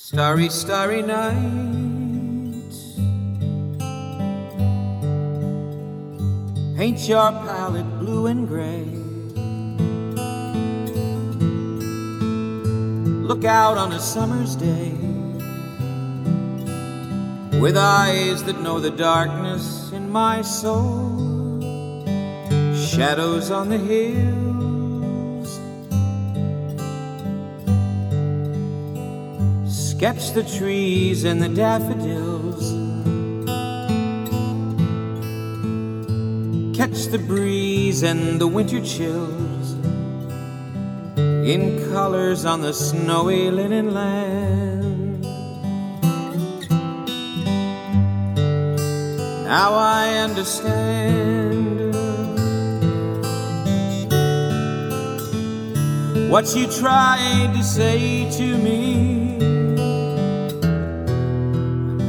[0.00, 1.34] Starry, starry night.
[6.76, 8.84] Paint your palette blue and gray.
[13.26, 14.92] Look out on a summer's day
[17.60, 21.60] with eyes that know the darkness in my soul.
[22.74, 24.47] Shadows on the hills.
[29.98, 32.70] Sketch the trees and the daffodils.
[36.76, 39.72] Catch the breeze and the winter chills
[41.18, 45.22] in colors on the snowy linen land.
[49.46, 51.92] Now I understand
[56.30, 59.17] what you tried to say to me.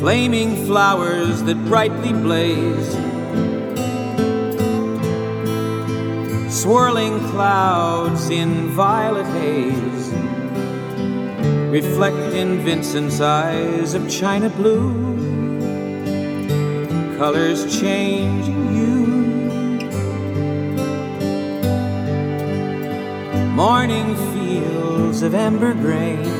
[0.00, 2.90] Flaming flowers that brightly blaze.
[6.50, 10.08] Swirling clouds in violet haze
[11.70, 15.10] reflect in Vincent's eyes of china blue
[17.18, 19.06] colors changing you.
[23.54, 26.39] Morning fields of amber grain,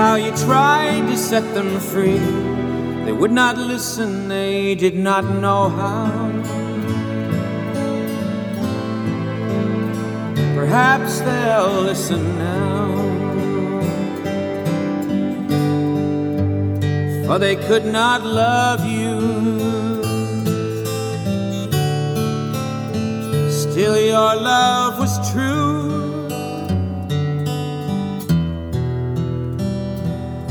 [0.00, 2.24] How you tried to set them free.
[3.04, 6.30] They would not listen, they did not know how.
[10.56, 12.60] Perhaps they'll listen now.
[17.30, 19.14] for they could not love you.
[23.48, 25.09] Still, your love was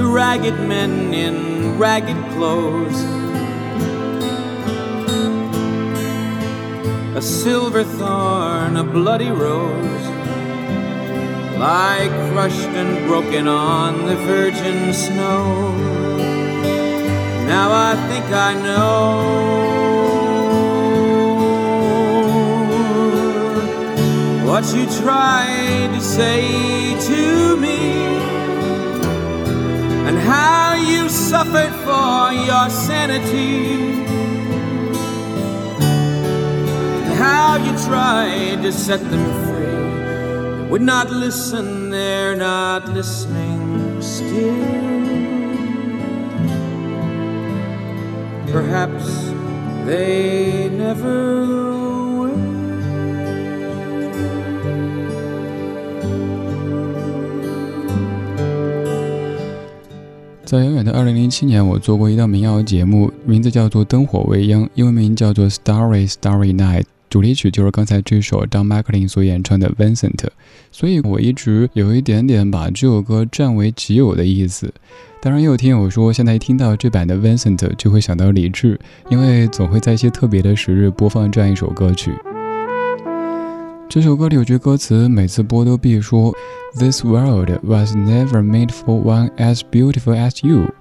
[0.00, 2.98] The ragged men in ragged clothes,
[7.14, 10.06] a silver thorn, a bloody rose
[11.60, 15.76] lie crushed and broken on the virgin snow.
[17.46, 19.50] Now I think I know.
[24.46, 28.09] What you tried to say to me
[30.10, 33.92] and how you suffered for your sanity.
[37.04, 44.80] and How you tried to set them free would not listen, they're not listening still.
[48.50, 49.06] Perhaps
[49.86, 51.69] they never
[60.50, 70.16] 在远远的二零零七年，我做过一档民谣节目，名字叫做《灯火未央》，英文名叫做《Starry Starry Night》，主题曲就是刚才这首 Don McLean 所演唱的《Vincent》，
[70.72, 74.74] 所以我一直有一点点把这首歌占为己有的意思。
[75.22, 78.76] 当然，也有听友说，现在一听到这版的《Vincent》就会想到李志，
[79.08, 82.10] 因为总会在一些特别的时日播放这样一首歌曲。
[83.90, 86.32] 这首歌里有句歌词，每次播都必说
[86.78, 90.72] ：“This world was never made for one as beautiful as you。”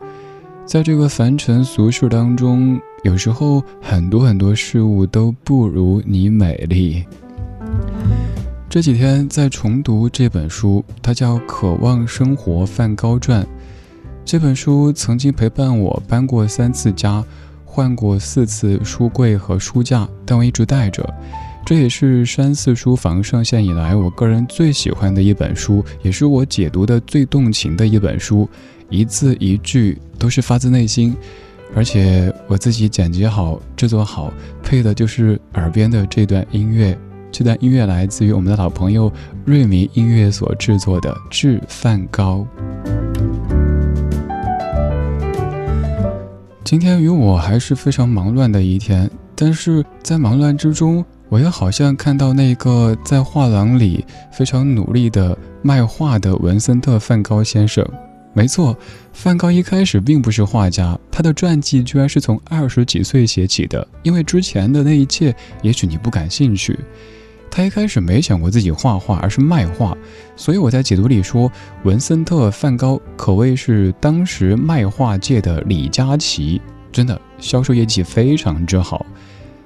[0.64, 7.04] 在这个凡尘俗世当中，有时候很多很多事物都不如你美丽。
[8.70, 13.42] 这几天在重读这本书，它叫《渴望生活梵高传》。
[14.24, 17.26] 这本书曾经陪伴我搬过三次家，
[17.66, 21.12] 换过四次书柜和书架，但我一直带着。
[21.70, 28.50] 这也是山寺书房上线以来我个人最喜欢的一本书，也是我解读的最动情的一本书，
[28.90, 31.16] 一字一句都是发自内心，
[31.76, 34.34] 而且我自己剪辑好、制作好，
[34.64, 36.98] 配的就是耳边的这段音乐。
[37.32, 39.14] 这段音乐来自于我们的老朋友
[39.46, 42.48] 瑞迷音乐所制作的《致梵高》。
[46.64, 51.06] 今天与我还是非常忙乱的一天，但是在忙乱之中。
[51.30, 57.88] 我又好像看到那个在画廊里非常努力的卖画的文森特·梵高先生。
[58.34, 58.76] 没错，
[59.14, 63.88] 梵高一开始并不是画家，他的传记居然是从二十几岁写起的。
[64.02, 66.78] 因为之前的那一切，也许你不感兴趣。
[67.52, 69.96] 他一开始没想过自己画画，而是卖画。
[70.36, 71.52] 所以我在解读里说，
[71.84, 76.60] 文森特·梵高可谓是当时卖画界的李佳琦，
[76.92, 79.06] 真的销售业绩非常之好。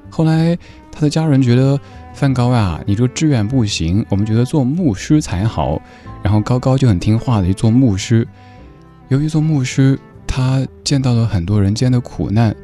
[0.09, 0.57] 后来。
[0.93, 1.77] 他的家人觉得
[2.13, 5.81] 梵高呀，你这个志愿不行，我们觉得做牧师才好。
[6.21, 8.25] 然后高高就很听话的去做牧师。
[9.09, 12.55] 由于做牧师，他见到了很多人间的苦难。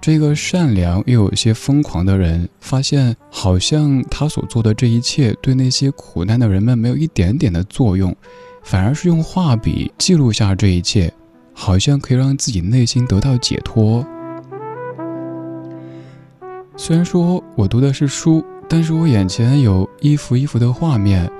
[0.00, 8.14] 这个善良又有些疯狂的人，发现好像他所做的这一切对那些苦难的人们没有一点点的作用，
[8.62, 11.12] 反而是用画笔记录下这一切，
[11.52, 14.06] 好像可以让自己内心得到解脱。
[16.82, 21.30] 虽然说我读的是书，但是我眼前有一幅一幅的画面，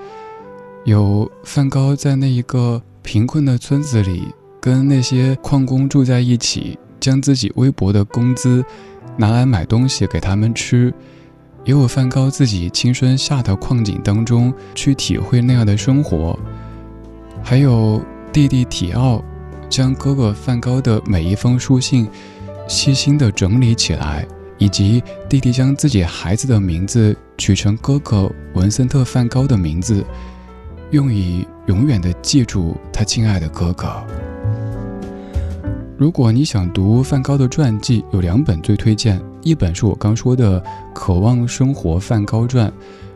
[0.84, 4.28] 有梵高在那一个贫困的村子里，
[4.60, 8.62] 跟那些矿工住在一起，将自己微薄的工资
[9.16, 10.92] 拿来买东西给他们吃；
[11.64, 16.38] 也有梵高自己亲身下到矿井当中去体会那样的生活；
[17.42, 17.98] 还有
[18.30, 19.24] 弟弟提奥
[19.70, 22.06] 将哥哥梵高的每一封书信
[22.68, 24.28] 细心地整理起来。
[24.60, 30.04] 以及弟弟将自己孩子的名字取成哥哥文森特·梵高的名字，
[30.90, 33.90] 用以永远的记住他亲爱的哥哥。
[35.96, 40.60] 如果你想读梵高的传记，有两本最推荐，一本是我刚说的
[40.92, 42.68] 《渴望生活梵高传》，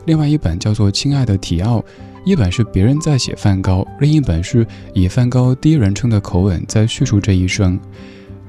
[0.05, 1.79] 另外一本叫做《亲爱的提奥》。
[2.25, 4.65] 一本是别人在写梵高，另一本是
[4.95, 7.79] 以梵高第一人称的口吻在叙述这一生。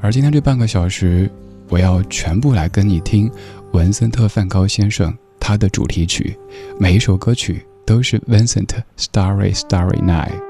[0.00, 1.30] 而今天这半个小时。
[1.68, 3.30] 我要全部来跟你听
[3.72, 6.38] 文森特·梵高先生他的主题曲，
[6.78, 10.40] 每一首歌曲都是 Vincent Starry Starry Night。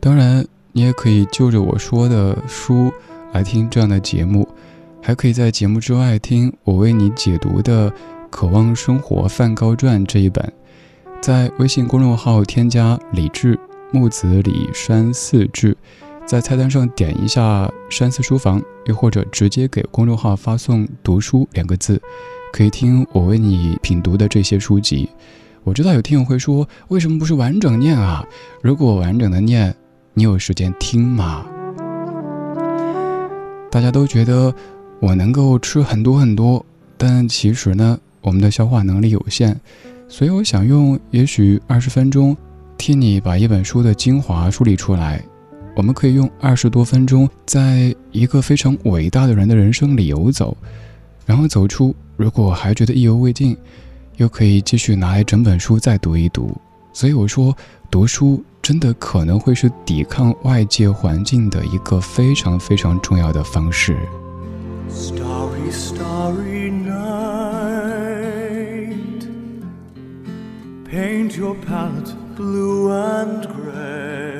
[0.00, 2.92] 当然，你也可以就着我说的书
[3.32, 4.48] 来听这样的节目，
[5.02, 7.90] 还可以在节目之外听我为你解读的
[8.30, 10.52] 《渴望生活梵高传》这一本。
[11.20, 13.58] 在微信公众号添加“李志
[13.92, 15.76] 木子李山四志”。
[16.30, 22.00] 在菜单上点一下“山寺书房”，又或者直接给公众号发送“读书”两个字，
[22.52, 25.10] 可以听我为你品读的这些书籍。
[25.64, 28.24] 我知道有听友会说，为什么不是完整念啊？
[28.62, 29.74] 如果完整的念，
[30.14, 31.44] 你有时间听吗？
[33.68, 34.54] 大家都觉得
[35.00, 36.64] 我能够吃很多很多，
[36.96, 39.56] 但其实呢，我们的消化能力有限，
[40.06, 42.36] 所以我想用也许二十分钟，
[42.78, 45.20] 替你把一本书的精华梳理出来。
[45.80, 50.54] 我们可以用二十多分钟，在一个非常伟大的人的人生里游走，
[51.24, 51.96] 然后走出。
[52.18, 53.56] 如果还觉得意犹未尽，
[54.18, 56.54] 又可以继续拿来整本书再读一读。
[56.92, 57.56] 所以我说，
[57.90, 63.96] 读书真的可能会是抵抗外界环境的一个非常非常重要的方式。
[64.90, 68.04] Starry, starry night,
[70.84, 74.39] paint your palette blue and gray.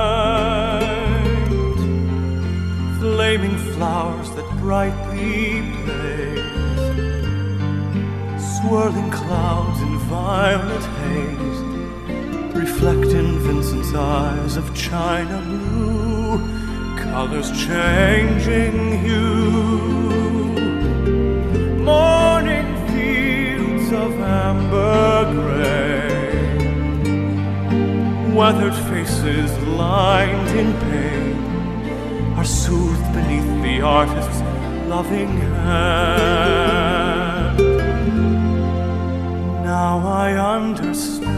[3.31, 6.35] flaming flowers that brightly blaze,
[8.57, 11.59] swirling clouds in violet haze
[12.53, 16.39] reflect in Vincent's eyes of china blue
[16.97, 19.79] colors changing hue.
[21.85, 26.57] Morning fields of amber gray,
[28.35, 31.30] weathered faces lined in pain
[33.81, 34.41] the artist's
[34.87, 35.33] loving
[35.65, 36.37] hand.
[39.63, 41.31] Now I understand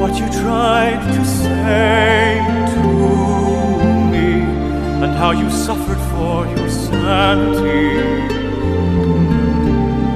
[0.00, 2.42] what you tried to say
[2.74, 2.82] to
[4.12, 4.28] me,
[5.02, 8.00] and how you suffered for your sanity,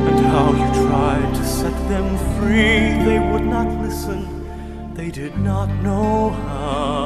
[0.09, 2.81] and how you tried to set them free.
[3.09, 4.21] They would not listen,
[4.95, 7.06] they did not know how.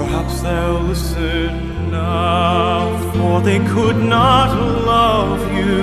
[0.00, 4.50] Perhaps they'll listen now, for they could not
[4.94, 5.80] love you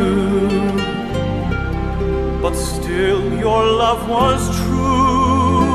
[2.47, 5.67] but still your love was true.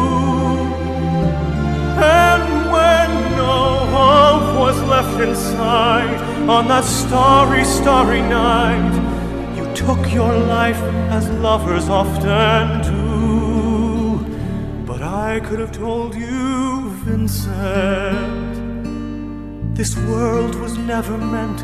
[2.00, 2.44] And
[2.74, 3.60] when no
[3.96, 6.16] hope was left inside
[6.48, 8.94] on that starry, starry night,
[9.56, 10.80] you took your life
[11.16, 14.24] as lovers often do.
[14.86, 16.61] But I could have told you,
[17.04, 18.54] Vincent,
[19.74, 21.60] this world was never meant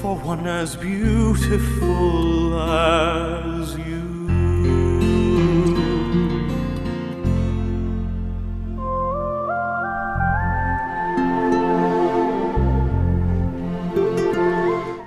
[0.00, 3.91] for one as beautiful as you.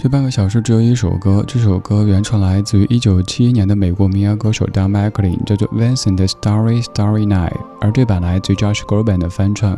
[0.05, 9.75] 这半个小时只有一首歌，这首歌原唱来自于1971年的美国民谣歌手 Don McLean，叫做 Vincent 的 Starry Starry Night，而这版来自 Josh Groban 的翻唱。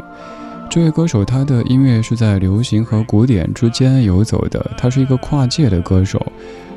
[0.70, 6.22] 这位歌手他的音乐是在流行和古典之间游走的，他是一个跨界的歌手。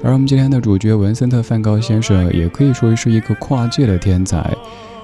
[0.05, 4.49] 而我们今天的主角文森特·梵高先生也可以说是一个跨界的天才。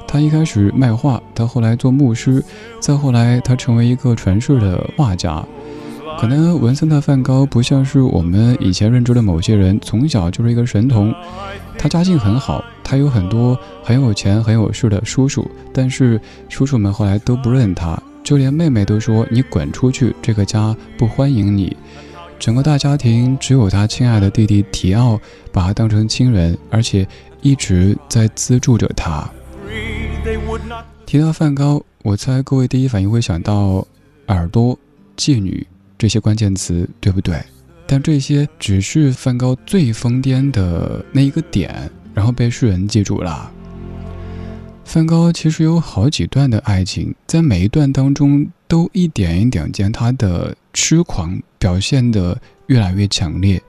[0.06, 2.40] 他一开始卖画，到后来做牧师，
[2.78, 5.44] 再后来他成为一个传世的画家。
[6.18, 11.14] 可能文森特·梵高不像是我们以前认知的某些人，从小就是一个神童。
[11.78, 16.18] 他家境很好，他有很多很有钱、很有势的叔叔，但是
[16.48, 21.76] 叔叔们后来都不认他，就连妹妹都说：“你滚出去，这个家不欢迎你。”
[22.40, 25.20] 整个大家庭只有他亲爱的弟弟提奥
[25.52, 27.06] 把他当成亲人，而且
[27.42, 29.28] 一直在资助着他。
[31.04, 33.86] 提到梵高，我猜各位第一反应会想到
[34.28, 34.76] 耳朵、
[35.16, 35.66] 妓女。
[35.98, 37.42] 这些关键词对不对？
[37.86, 43.50] 但这些只是梵高最疯癫的那一个点，然后被世人记住了。
[44.84, 52.36] 梵高其实有好几段的爱情，在每一段当中都一点一点将他的痴狂表现得
[52.66, 53.62] 越来越强烈。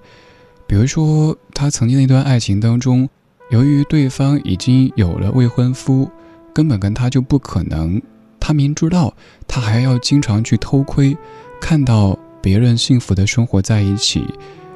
[0.68, 3.08] 比如说，他曾经那段爱情当中，
[3.52, 6.10] 由于对方已经有了未婚夫，
[6.54, 8.02] 根本跟他就不可能。
[8.40, 9.14] 他明知道，
[9.48, 11.16] 他还要经常去偷窥。
[11.60, 14.24] 看到别人幸福的生活在一起，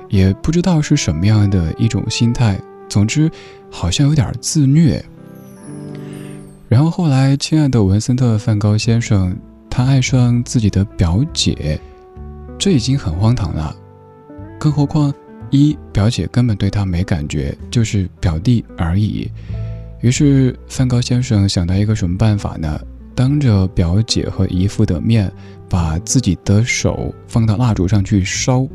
[0.10, 2.60] 也不知道是什么样的一种心态。
[2.90, 3.32] 总之，
[3.70, 5.04] 好像有点自虐。
[6.68, 9.36] 然后后来，亲爱的文森特·梵高先生，
[9.70, 11.80] 他爱上自己的表姐，
[12.58, 13.76] 这已经很荒唐了。
[14.60, 15.14] 更何况，
[15.50, 19.30] 一表姐根本对他没感觉，就是表弟而已。
[20.02, 22.80] 于是，梵高先生想到一个什么办法呢？
[23.14, 25.32] 当着表姐和姨父的面。
[25.72, 28.68] 把自己的手放到蜡烛上去烧。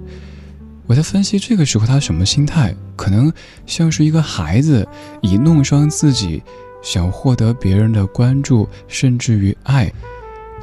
[0.86, 2.74] 我在分析这个时候他什么心态？
[2.96, 3.30] 可能
[3.66, 4.88] 像是一个孩子
[5.20, 6.42] 以弄伤自己，
[6.80, 9.92] 想获得别人的关注，甚至于爱。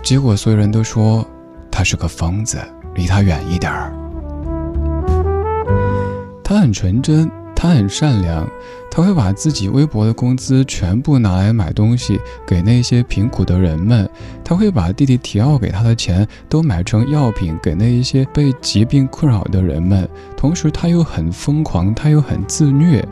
[0.02, 1.24] 结果所有人都说
[1.70, 2.58] 他是个疯子，
[2.96, 3.94] 离他远一点儿。
[6.44, 7.30] 他很纯真，
[7.63, 8.46] 他很善良，
[8.91, 14.10] 他会把自己微薄的工资全部拿来买东西给那些贫苦的人们，
[14.43, 20.05] 他会把弟弟提奥给他的钱都买成药品给那一些被疾病困扰的人们，
[20.36, 23.08] 同时他又很疯狂，他又很自虐。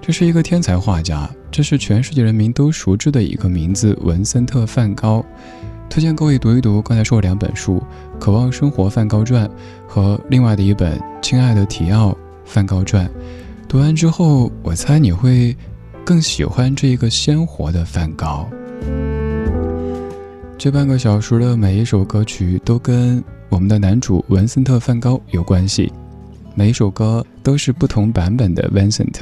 [0.00, 5.24] 这是一个天才画家，这是全世界人民都熟知的一个名字——文森特·梵高。
[5.88, 7.80] 推荐各位读一读刚才说的两本书
[8.18, 9.46] 《渴望生活梵高传》
[9.86, 12.12] 和另外的一本《亲爱的提奥
[12.44, 13.06] 梵高传》。
[13.68, 15.56] 读完之后，我猜你会
[16.04, 18.48] 更喜欢这一个鲜活的梵高。
[20.56, 25.92] 这半个小时的每一首歌曲都跟我们的男主文森特·梵高有关系，
[26.54, 29.20] 每一首歌都是不同版本的 Vincent。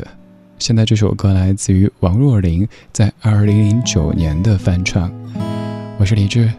[0.58, 5.10] 现在这首歌来自于王若琳在二零零九年的翻唱。
[5.98, 6.52] 我是李志，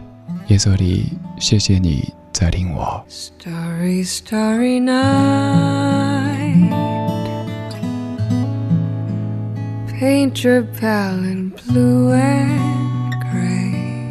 [0.48, 3.02] 夜色里，谢谢你在听我。
[3.08, 6.95] Starry, starry night.
[9.98, 14.10] Paint your palette blue and gray.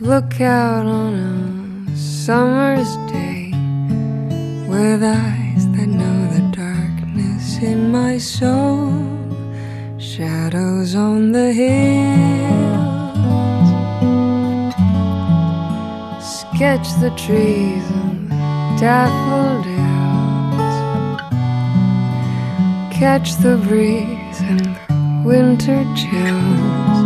[0.00, 3.52] Look out on a summer's day
[4.68, 8.92] with eyes that know the darkness in my soul.
[9.98, 11.94] Shadows on the hills.
[16.40, 18.28] Sketch the trees and
[18.80, 19.73] daffodils.
[23.04, 24.76] Catch the breeze and the
[25.26, 26.98] winter chills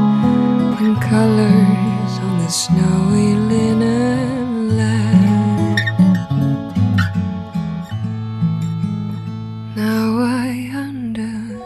[0.81, 5.81] and colors on the snowy linen land.
[9.75, 11.61] Now I understand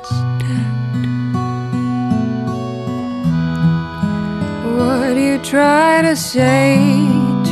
[4.78, 6.78] what you try to say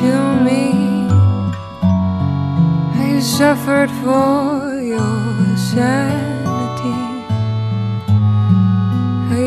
[0.00, 0.12] to
[0.46, 0.64] me.
[2.96, 6.29] I suffered for your sanity.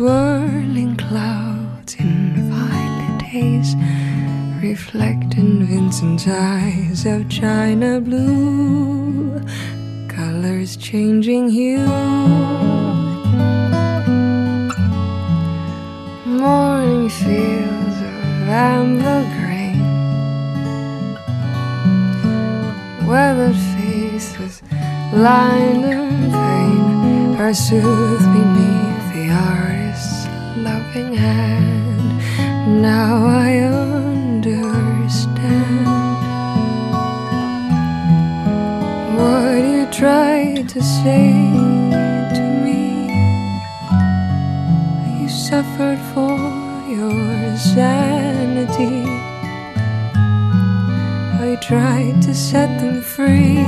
[0.00, 3.74] Swirling clouds in violet haze.
[4.62, 9.42] Reflect in Vincent's eyes of china blue.
[10.08, 11.86] Colors changing hue.
[16.24, 19.82] morning fields of amber grain,
[23.06, 24.62] weathered face with
[25.12, 28.69] line and pain are soothed beneath
[31.20, 32.10] hand.
[32.82, 33.12] Now
[33.46, 34.60] I understand
[39.16, 41.30] what you tried to say
[42.36, 42.82] to me.
[45.18, 46.36] You suffered for
[46.96, 48.98] your sanity.
[51.46, 53.64] I tried to set them free.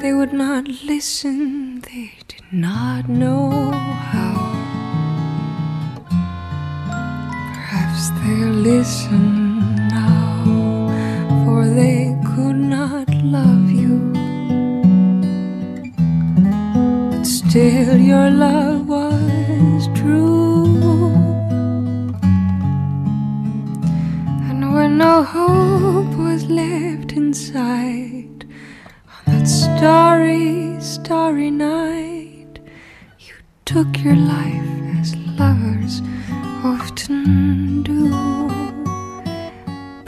[0.00, 3.50] They would not listen, they did not know
[8.10, 8.22] how.
[8.24, 10.44] They'll listen now,
[11.44, 14.12] for they could not love you.
[17.10, 20.66] But still, your love was true.
[24.48, 28.46] And when no hope was left inside,
[29.08, 32.58] on that starry, starry night,
[33.18, 33.34] you
[33.64, 36.02] took your life as lovers
[36.62, 38.10] often do.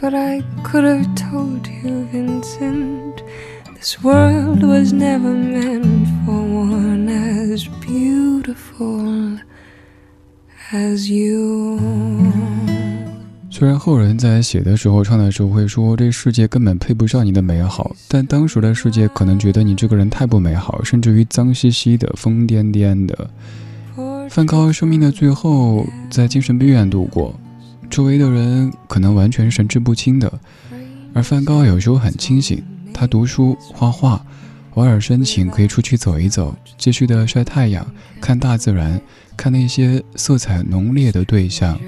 [0.00, 3.22] But I could have told you, Vincent,
[3.74, 9.38] this world was never meant for one as beautiful
[10.72, 11.80] as you.
[13.50, 23.30] 虽然后人在写的时候、唱的时候会说这世界根本配不上你的美好，但当时的世界可能觉得你这个人太不美好，甚至于脏兮兮的、疯癫癫的。
[24.34, 27.32] 梵高生命的最后在精神病院度过，
[27.88, 30.40] 周围的人可能完全神志不清的，
[31.12, 32.60] 而梵高有时候很清醒，
[32.92, 34.20] 他读书、画画，
[34.74, 37.86] 偶尔申请可以出去走一走，继续的晒太阳、
[38.20, 39.00] 看大自然、
[39.36, 41.78] 看那些色彩浓烈的对象。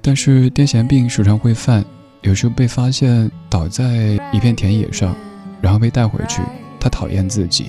[0.00, 1.84] 但是癫痫病时常会犯，
[2.22, 5.14] 有时候被发现倒在一片田野上，
[5.60, 6.40] 然后被带回去。
[6.80, 7.66] 他讨厌自己。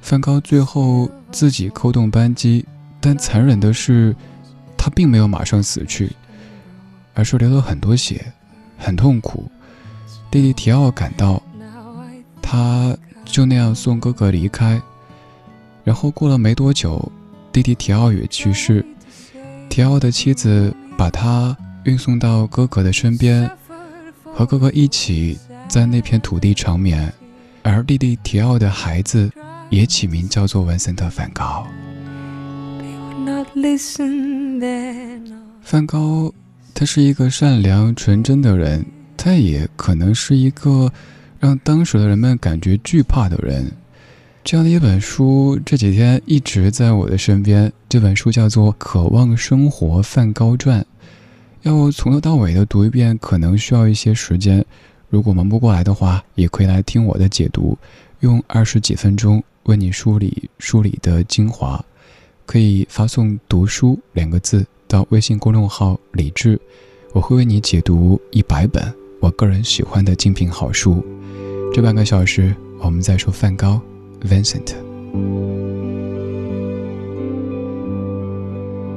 [0.00, 2.64] 梵高最后自己扣动扳机，
[3.00, 4.14] 但残忍的是，
[4.76, 6.10] 他并没有马上死去，
[7.14, 8.32] 而是流了很多血，
[8.78, 9.50] 很痛苦。
[10.30, 11.42] 弟弟提奥赶到，
[12.40, 14.80] 他就那样送哥哥离开。
[15.84, 17.10] 然后过了没多久，
[17.52, 18.84] 弟弟提奥也去世。
[19.68, 23.50] 提奥的妻子把他运送到哥哥的身边，
[24.34, 25.38] 和哥哥一起。
[25.68, 27.14] 在那片土地长眠，
[27.62, 29.30] 而弟弟提奥的孩子
[29.70, 31.66] 也起名叫做文森特·梵高。
[35.62, 36.32] 梵高，
[36.74, 38.84] 他是一个善良纯真的人，
[39.16, 40.92] 他也可能是一个
[41.38, 43.70] 让当时的人们感觉惧怕的人。
[44.42, 50.80] 这样的一本书这几天一直在我的身边，这本书叫做《渴望生活：梵高传》，
[51.62, 54.64] 要从头到尾的读一遍，可能需要一些时间。
[55.10, 57.76] 如果忙不过来的话，也可以来听我的解读，
[58.20, 61.82] 用二十几分钟为你梳理书里的精华。
[62.44, 66.60] 可以发送“读书”两个字到微信公众号“李智”，
[67.14, 71.00] 我会为你解读一百本我个人喜欢的精品好书。
[71.72, 73.80] 这半个小时，我们在说梵高
[74.22, 74.74] ，Vincent。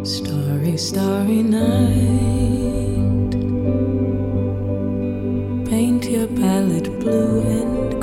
[0.03, 2.43] Starry, starry night.
[5.73, 8.02] paint your palette blue and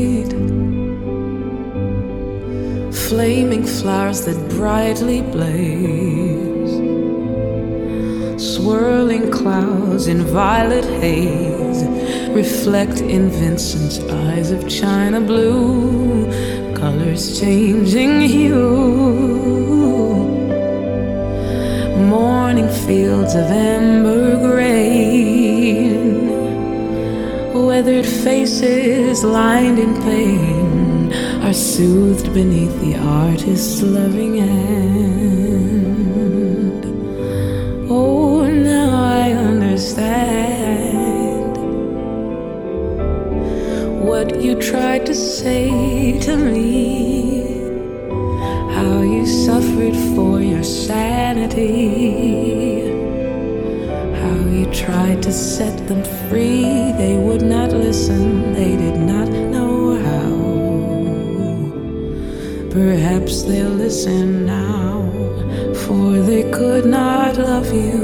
[3.11, 6.71] Flaming flowers that brightly blaze.
[8.41, 11.83] Swirling clouds in violet haze
[12.29, 16.25] reflect in Vincent's eyes of china blue,
[16.73, 18.79] colors changing hue
[22.15, 26.29] morning fields of amber grain,
[27.53, 30.60] weathered faces lined in pain
[31.51, 35.25] are soothed beneath the artist's loving hand.
[37.89, 39.97] Oh, now I understand
[44.07, 47.41] what you tried to say to me
[48.73, 51.67] how you suffered for your sanity,
[54.21, 56.20] how you tried to set them free.
[62.71, 65.09] Perhaps they'll listen now,
[65.85, 67.97] for they could not love you,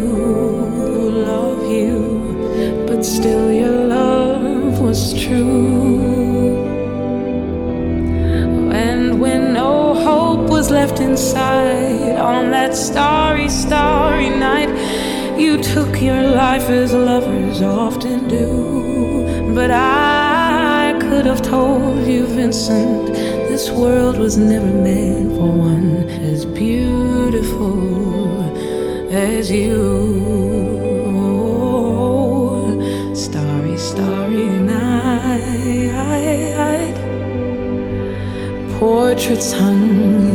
[1.31, 6.57] love you, but still your love was true.
[8.73, 14.69] And when no hope was left inside on that starry, starry night.
[15.39, 19.53] You took your life as lovers often do.
[19.53, 26.45] But I could have told you, Vincent, this world was never meant for one as
[26.45, 27.73] beautiful
[29.11, 29.85] as you.
[33.15, 34.77] Starry, starry night.
[38.79, 39.89] Portraits hung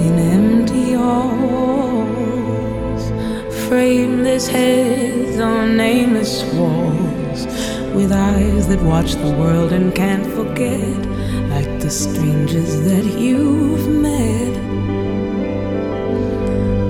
[0.08, 3.02] in empty halls,
[3.68, 7.46] frameless heads on nameless walls,
[7.94, 11.01] with eyes that watch the world and can't forget,
[11.82, 14.54] the strangers that you've met.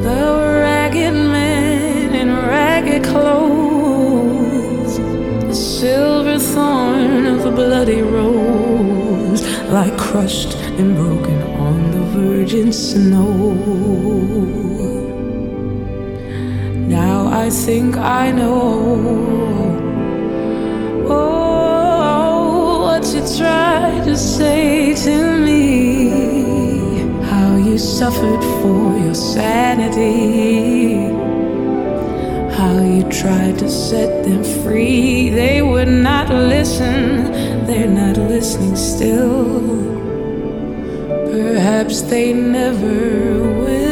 [0.02, 0.22] The
[0.60, 4.98] ragged men in ragged clothes,
[5.48, 13.54] the silver thorn of a bloody rose, like crushed and broken on the virgin snow.
[16.86, 18.60] Now I think I know.
[21.08, 21.51] Oh,
[23.14, 27.02] you tried to say to me.
[27.24, 30.94] How you suffered for your sanity.
[32.56, 35.28] How you tried to set them free.
[35.28, 37.32] They would not listen,
[37.66, 39.60] they're not listening still.
[41.30, 43.91] Perhaps they never will.